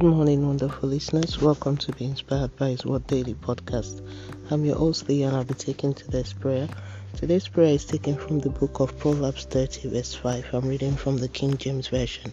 Good 0.00 0.14
morning, 0.14 0.46
wonderful 0.46 0.88
listeners. 0.88 1.42
Welcome 1.42 1.76
to 1.76 1.92
be 1.92 2.06
inspired 2.06 2.56
by 2.56 2.70
His 2.70 2.86
Word 2.86 3.06
Daily 3.06 3.34
podcast. 3.34 4.00
I'm 4.50 4.64
your 4.64 4.76
host, 4.76 5.06
Lee, 5.06 5.24
and 5.24 5.36
I'll 5.36 5.44
be 5.44 5.52
taking 5.52 5.92
today's 5.92 6.32
prayer. 6.32 6.70
Today's 7.16 7.46
prayer 7.48 7.74
is 7.74 7.84
taken 7.84 8.16
from 8.16 8.38
the 8.38 8.48
book 8.48 8.80
of 8.80 8.98
Proverbs 8.98 9.44
30, 9.44 9.90
verse 9.90 10.14
5. 10.14 10.54
I'm 10.54 10.66
reading 10.66 10.96
from 10.96 11.18
the 11.18 11.28
King 11.28 11.58
James 11.58 11.88
Version. 11.88 12.32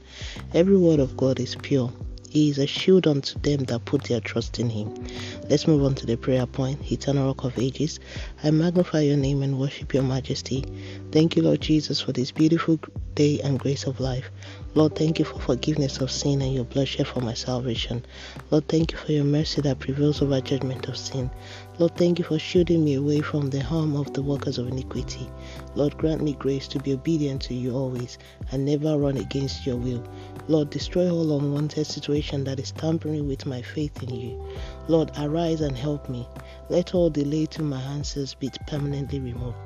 Every 0.53 0.77
word 0.77 1.01
of 1.01 1.17
God 1.17 1.41
is 1.41 1.57
pure. 1.57 1.91
He 2.29 2.49
is 2.49 2.57
a 2.57 2.67
shield 2.67 3.05
unto 3.05 3.37
them 3.39 3.65
that 3.65 3.83
put 3.83 4.03
their 4.05 4.21
trust 4.21 4.59
in 4.59 4.69
Him. 4.69 5.05
Let's 5.49 5.65
move 5.65 5.85
on 5.85 5.95
to 5.95 6.05
the 6.05 6.17
prayer 6.17 6.45
point. 6.45 6.91
Eternal 6.91 7.27
Rock 7.27 7.45
of 7.45 7.57
Ages, 7.57 8.01
I 8.43 8.51
magnify 8.51 8.99
your 8.99 9.15
name 9.15 9.41
and 9.43 9.57
worship 9.57 9.93
your 9.93 10.03
majesty. 10.03 10.65
Thank 11.13 11.37
you, 11.37 11.43
Lord 11.43 11.61
Jesus, 11.61 12.01
for 12.01 12.11
this 12.11 12.31
beautiful 12.31 12.77
day 13.15 13.39
and 13.39 13.57
grace 13.57 13.85
of 13.85 14.01
life. 14.01 14.29
Lord, 14.75 14.95
thank 14.95 15.19
you 15.19 15.25
for 15.25 15.39
forgiveness 15.39 16.01
of 16.01 16.11
sin 16.11 16.41
and 16.41 16.53
your 16.53 16.65
blood 16.65 16.87
shed 16.89 17.07
for 17.07 17.21
my 17.21 17.33
salvation. 17.33 18.05
Lord, 18.51 18.67
thank 18.67 18.91
you 18.91 18.97
for 18.97 19.11
your 19.13 19.23
mercy 19.23 19.61
that 19.61 19.79
prevails 19.79 20.21
over 20.21 20.41
judgment 20.41 20.87
of 20.87 20.97
sin. 20.97 21.31
Lord, 21.79 21.95
thank 21.95 22.19
you 22.19 22.25
for 22.25 22.37
shielding 22.37 22.83
me 22.83 22.95
away 22.95 23.21
from 23.21 23.49
the 23.49 23.61
harm 23.61 23.95
of 23.95 24.13
the 24.13 24.21
workers 24.21 24.57
of 24.57 24.67
iniquity. 24.67 25.29
Lord, 25.75 25.97
grant 25.97 26.21
me 26.21 26.33
grace 26.33 26.67
to 26.69 26.79
be 26.79 26.93
obedient 26.93 27.41
to 27.43 27.53
you 27.53 27.73
always 27.73 28.17
and 28.51 28.65
never 28.65 28.97
run 28.97 29.17
against 29.17 29.65
your 29.65 29.77
will. 29.77 30.03
Lord, 30.47 30.69
destroy 30.69 31.09
all 31.09 31.37
unwanted 31.37 31.85
situation 31.85 32.43
that 32.45 32.59
is 32.59 32.71
tampering 32.71 33.27
with 33.27 33.45
my 33.45 33.61
faith 33.61 34.01
in 34.03 34.13
you. 34.13 34.45
Lord, 34.87 35.11
arise 35.17 35.36
and 35.37 35.77
help 35.77 36.09
me. 36.09 36.27
Let 36.69 36.95
all 36.95 37.09
delay 37.11 37.45
to 37.47 37.61
my 37.61 37.79
answers 37.79 38.33
be 38.33 38.49
permanently 38.65 39.19
removed. 39.19 39.57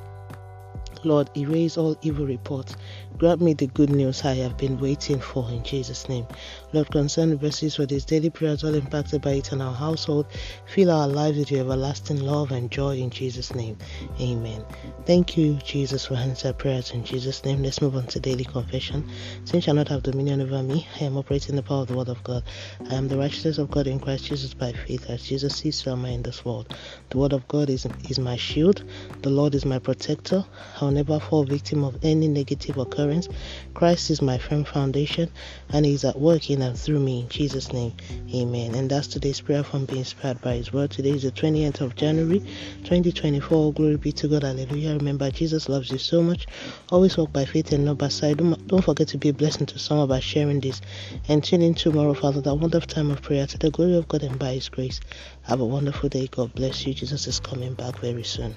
Lord, 1.03 1.29
erase 1.35 1.77
all 1.77 1.97
evil 2.01 2.25
reports. 2.25 2.75
Grant 3.17 3.41
me 3.41 3.53
the 3.53 3.67
good 3.67 3.91
news 3.91 4.25
I 4.25 4.33
have 4.35 4.57
been 4.57 4.79
waiting 4.79 5.19
for 5.19 5.47
in 5.51 5.63
Jesus' 5.63 6.09
name. 6.09 6.25
Lord, 6.73 6.89
concern 6.89 7.29
the 7.29 7.35
verses 7.35 7.75
for 7.75 7.85
this 7.85 8.03
daily 8.03 8.31
prayers 8.31 8.63
all 8.63 8.73
impacted 8.73 9.21
by 9.21 9.33
it 9.33 9.51
in 9.51 9.61
our 9.61 9.75
household. 9.75 10.25
Fill 10.65 10.89
our 10.89 11.07
lives 11.07 11.37
with 11.37 11.51
your 11.51 11.61
everlasting 11.61 12.19
love 12.19 12.51
and 12.51 12.71
joy 12.71 12.97
in 12.97 13.11
Jesus' 13.11 13.53
name. 13.53 13.77
Amen. 14.19 14.65
Thank 15.05 15.37
you, 15.37 15.59
Jesus, 15.63 16.07
for 16.07 16.15
answering 16.15 16.55
prayers 16.55 16.91
in 16.91 17.03
Jesus' 17.03 17.45
name. 17.45 17.61
Let's 17.61 17.81
move 17.81 17.95
on 17.95 18.07
to 18.07 18.19
daily 18.19 18.45
confession. 18.45 19.05
Sin 19.45 19.61
shall 19.61 19.75
not 19.75 19.89
have 19.89 20.03
dominion 20.03 20.41
over 20.41 20.63
me. 20.63 20.87
I 20.99 21.03
am 21.03 21.17
operating 21.17 21.55
the 21.55 21.63
power 21.63 21.81
of 21.81 21.87
the 21.87 21.95
word 21.95 22.09
of 22.09 22.23
God. 22.23 22.43
I 22.89 22.95
am 22.95 23.07
the 23.07 23.17
righteousness 23.17 23.57
of 23.59 23.69
God 23.69 23.87
in 23.87 23.99
Christ 23.99 24.25
Jesus 24.25 24.53
by 24.53 24.71
faith, 24.71 25.09
as 25.09 25.23
Jesus 25.23 25.55
sees 25.55 25.85
am 25.85 26.05
I 26.05 26.09
in 26.09 26.23
this 26.23 26.43
world. 26.43 26.73
The 27.09 27.17
word 27.17 27.33
of 27.33 27.47
God 27.47 27.69
is, 27.69 27.87
is 28.09 28.17
my 28.17 28.35
shield. 28.35 28.83
The 29.21 29.29
Lord 29.29 29.53
is 29.53 29.65
my 29.65 29.79
protector. 29.79 30.43
I 30.81 30.85
will 30.91 30.97
never 30.97 31.19
fall 31.21 31.45
victim 31.45 31.85
of 31.85 31.97
any 32.03 32.27
negative 32.27 32.77
occurrence. 32.77 33.29
Christ 33.73 34.09
is 34.09 34.21
my 34.21 34.37
firm 34.37 34.65
foundation 34.65 35.31
and 35.69 35.85
He 35.85 35.93
is 35.93 36.03
at 36.03 36.19
work 36.19 36.49
in 36.49 36.61
and 36.61 36.77
through 36.77 36.99
me 36.99 37.21
in 37.21 37.29
Jesus' 37.29 37.71
name. 37.71 37.93
Amen. 38.35 38.75
And 38.75 38.91
that's 38.91 39.07
today's 39.07 39.39
prayer 39.39 39.63
from 39.63 39.85
being 39.85 39.99
inspired 39.99 40.41
by 40.41 40.55
His 40.55 40.73
word. 40.73 40.91
Today 40.91 41.11
is 41.11 41.23
the 41.23 41.31
20th 41.31 41.79
of 41.79 41.95
January 41.95 42.39
2024. 42.83 43.71
Glory 43.73 43.95
be 43.95 44.11
to 44.11 44.27
God. 44.27 44.43
Hallelujah. 44.43 44.97
Remember, 44.97 45.31
Jesus 45.31 45.69
loves 45.69 45.89
you 45.91 45.97
so 45.97 46.21
much. 46.21 46.45
Always 46.89 47.15
walk 47.15 47.31
by 47.31 47.45
faith 47.45 47.71
and 47.71 47.85
not 47.85 47.97
by 47.97 48.09
sight. 48.09 48.37
Don't, 48.37 48.67
don't 48.67 48.83
forget 48.83 49.07
to 49.09 49.17
be 49.17 49.29
a 49.29 49.33
blessing 49.33 49.67
to 49.67 49.79
someone 49.79 50.09
by 50.09 50.19
sharing 50.19 50.59
this. 50.59 50.81
And 51.29 51.41
tune 51.41 51.61
in 51.61 51.73
tomorrow, 51.73 52.13
Father, 52.13 52.41
that 52.41 52.55
wonderful 52.55 52.87
time 52.87 53.11
of 53.11 53.21
prayer 53.21 53.47
to 53.47 53.57
the 53.57 53.71
glory 53.71 53.95
of 53.95 54.09
God 54.09 54.23
and 54.23 54.37
by 54.37 54.55
His 54.55 54.67
grace. 54.67 54.99
Have 55.43 55.61
a 55.61 55.65
wonderful 55.65 56.09
day. 56.09 56.27
God 56.27 56.53
bless 56.53 56.85
you. 56.85 56.93
Jesus 56.93 57.27
is 57.27 57.39
coming 57.39 57.75
back 57.75 57.97
very 57.99 58.23
soon. 58.23 58.55